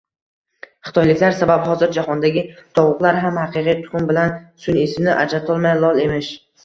[0.87, 2.43] Xitoyliklar sabab hozir jahondagi
[2.79, 4.35] tovuqlar ham haqiqiy tuxum bilan
[4.67, 6.33] sunʼiysini ajratolmay lol emish.